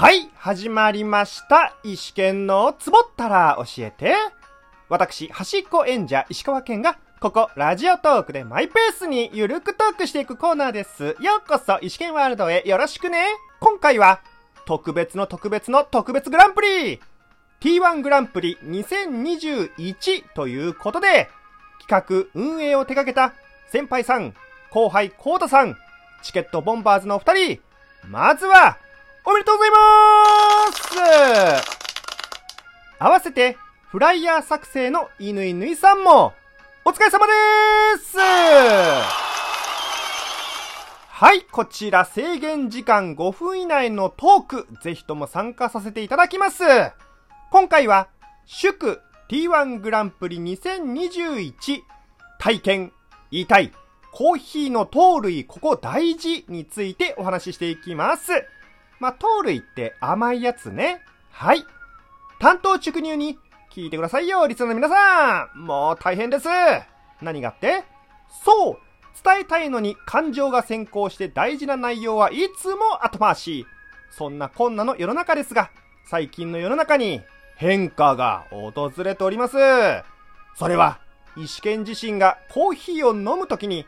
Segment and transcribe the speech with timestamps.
[0.00, 1.74] はい、始まりました。
[1.82, 4.14] 石剣のつぼったら教えて。
[4.88, 11.16] 私、端っこ演者石川県が、ここ、ラジオトークでマイペースにゆるくトークしていくコーナーです。
[11.20, 13.26] ようこそ、石剣ワールドへよろしくね。
[13.58, 14.20] 今回は、
[14.66, 17.00] 特別の特別の特別グランプリ
[17.60, 21.28] !T1 グランプリ2021ということで、
[21.88, 23.34] 企画、運営を手掛けた
[23.72, 24.32] 先輩さん、
[24.70, 25.76] 後輩コータさん、
[26.22, 27.60] チケットボンバーズのお二人、
[28.06, 28.78] まずは、
[29.30, 29.76] おめでとうございま
[30.72, 31.68] す
[32.98, 36.32] 合わせて、フライヤー作成のいぬいさんも、
[36.82, 37.32] お疲れ様で
[38.02, 38.16] す
[41.08, 46.64] はい、こちら制限時間5分以内のトーク、ぜひとも参加させていただきます。
[47.50, 48.08] 今回は、
[48.46, 51.82] 祝 T1 グランプリ2021
[52.38, 52.92] 体験、
[53.30, 53.74] 言いたい、
[54.10, 58.32] コーヒーの糖類ここ大事についてお話ししていきます。
[59.00, 61.02] まあ、糖類って甘いやつね。
[61.30, 61.64] はい。
[62.40, 63.38] 担当直入に
[63.70, 65.58] 聞いてくださいよ、リスナーの皆さん。
[65.58, 66.48] もう大変です。
[67.20, 67.84] 何がって？
[68.44, 68.78] そう
[69.24, 73.66] 伝えたいのに感情が先行して大事な内容はいつも後回し。
[74.10, 75.70] そんなこんなの世の中ですが、
[76.06, 77.22] 最近の世の中に
[77.56, 79.56] 変化が訪れております。
[80.54, 81.00] それは、
[81.36, 83.86] 石剣自身がコーヒーを飲むときに、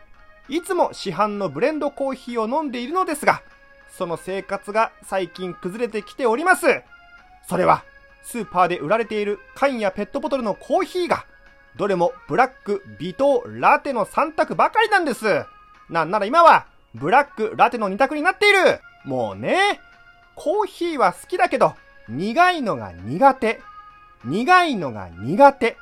[0.49, 3.43] いつも市販のブレンドコーヒーを飲んでいるのですが、
[3.91, 6.67] その生活が最近崩れてきております。
[7.49, 7.85] それは、
[8.23, 11.25] スーパーで売られている缶やペットボトルのコーヒーが、
[11.77, 15.45] どれもブラック、微糖、ラテの3択ばかりなんです。
[15.89, 18.81] なんなら今は、ブラック、ラテの2択になっている。
[19.05, 19.81] もうね、
[20.35, 21.75] コーヒーは好きだけど、
[22.09, 23.61] 苦いのが苦手。
[24.25, 25.77] 苦いのが苦手。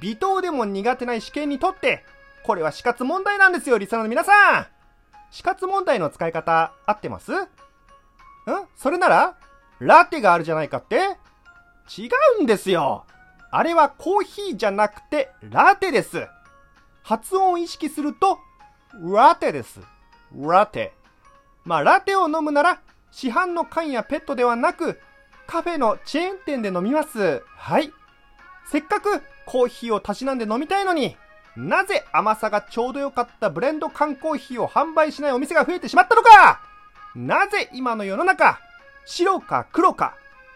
[0.00, 2.04] 微糖でも苦手ない試験にとって、
[2.42, 4.77] これは死活問題なんですよ、リスナーの皆さん。
[5.30, 7.32] 死活問題の使い方合ってます？
[7.32, 7.46] ん？
[8.76, 9.36] それなら、
[9.78, 11.16] ラテがあるじゃないかって？
[11.96, 12.08] 違
[12.40, 13.04] うんですよ。
[13.50, 16.26] あれはコーヒーじゃなくて、ラテです。
[17.02, 18.38] 発音を意識すると、
[19.12, 19.80] ラテです。
[20.34, 20.92] ラテ。
[21.64, 25.00] まあ、ラテを飲むなら、市販の缶やペットではなく、
[25.46, 27.42] カフェのチェーン店で飲みます。
[27.56, 27.92] はい。
[28.70, 31.16] せっかくコーヒーをたしなんで飲みたいのに、
[31.58, 36.60] なぜ甘さがちょうど良かったブレンド缶コーヒーを販売しないお店が増えてしまったのか。
[37.16, 38.60] なぜ今の世の中、
[39.04, 40.14] 白か黒か、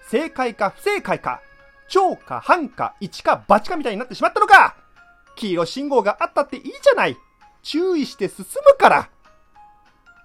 [0.08, 1.40] 正解か不正解か、
[1.88, 4.76] 超か半か一か八かみたいになってしまったのか。
[5.34, 7.16] 黄色信号があったっていいじゃない。
[7.64, 9.08] 注意して進むから。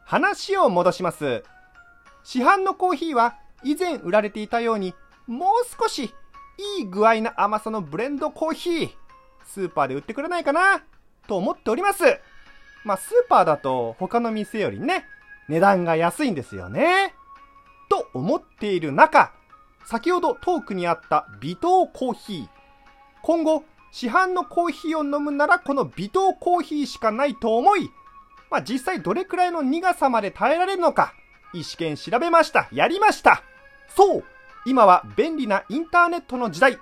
[0.05, 1.44] 話を戻します。
[2.23, 4.94] 市販のコーヒーは以前売られていたように、
[5.25, 5.49] もう
[5.81, 6.13] 少し
[6.77, 8.89] いい具合な甘さのブレンドコーヒー、
[9.47, 10.83] スーパーで売ってくれないかな？
[11.27, 12.03] と思っております。
[12.83, 15.05] まあ、スーパーだと他の店よりね、
[15.49, 17.13] 値段が安いんですよね。
[17.89, 19.31] と思っている中、
[19.85, 22.47] 先ほどトークにあった微糖コーヒー。
[23.23, 27.89] 今後、市販のコーヒーを飲むならこの微糖コーヒーしかないと思い、
[28.51, 31.13] まあ、実際どれくらいの苦さまで耐えられるのか、
[31.53, 32.67] 意思権調べました。
[32.71, 33.43] やりました。
[33.95, 34.23] そう
[34.65, 36.77] 今は便利なインターネットの時代。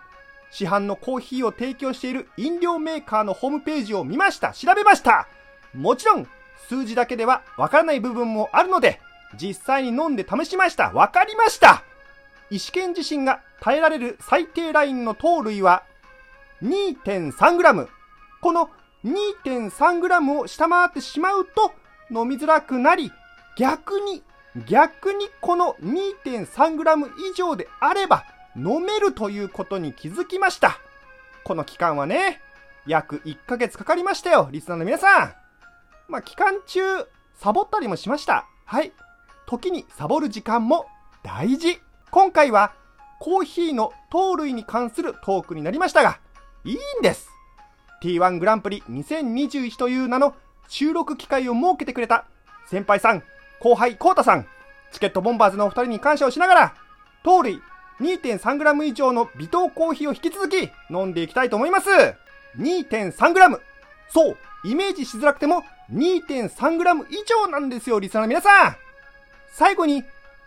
[0.56, 4.54] 市販のコーヒーを提供している飲料メーカーのホームページを見ました。
[4.54, 5.28] 調べました。
[5.74, 6.26] もちろん、
[6.70, 9.02] 数字だけではわからない部分もあるので、
[9.38, 10.94] 実際に飲んで試しました。
[10.94, 11.84] わかりました。
[12.50, 15.84] 石剣自身が耐えられる最低ラインの糖類は
[16.64, 17.90] 2.3g。
[18.40, 18.70] この
[19.04, 21.74] 2.3g を下回ってしまうと
[22.10, 23.12] 飲みづらくなり、
[23.58, 24.24] 逆に、
[24.70, 28.24] 逆にこの 2.3g 以上であれば
[28.56, 30.80] 飲めるということに気づきました。
[31.44, 32.42] この期間はね、
[32.88, 35.34] 約1ヶ月かかりましたよ、リスナーの皆さん。
[36.08, 36.82] まあ、期間中、
[37.36, 38.48] サボったりもしました。
[38.66, 38.94] はい。
[39.48, 40.88] 時にサボる時間も
[41.24, 41.80] 大事。
[42.12, 42.74] 今回は、
[43.20, 46.20] コーヒーの糖類に関するトークになりましたが、
[46.64, 47.30] いいんです。
[48.02, 50.36] T1 グランプリ2021という名の
[50.68, 52.26] 収録機会を設けてくれた
[52.68, 53.24] 先輩さん、
[53.60, 54.48] 後輩コータさん、
[54.92, 56.76] チケットボンバーズのお二人に感謝をしながら、
[57.24, 57.62] 糖類
[58.00, 61.90] 2.3g 以上の微糖コーヒーを引き続き飲んでいきたいと思います。
[62.58, 63.60] 2.3g。
[64.10, 68.76] そう、イメージしづらくても 2.3g 以上なんですよ、リスナーの皆さん。
[69.52, 70.04] 最後に、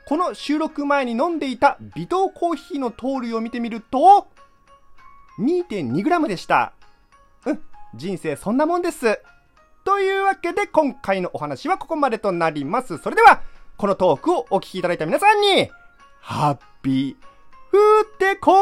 [0.07, 4.29] この収録前に飲んでいた微糖コーヒーの糖類を見てみると、
[5.39, 6.73] 2.2g でした。
[7.47, 7.63] うん、
[7.95, 9.21] 人生そんなもんです。
[9.85, 12.99] というわけで今回のお話はここまでとなります。
[12.99, 13.43] それでは、
[13.77, 15.71] このトークをお聞きいただいた皆さんに、
[16.21, 17.29] ハッピー、
[17.71, 18.53] 降ってこ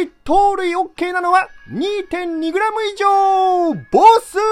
[0.00, 0.10] ーい。
[0.24, 2.54] 盗塁 OK なのは 2.2g 以
[2.96, 4.38] 上ボス。
[4.38, 4.42] うー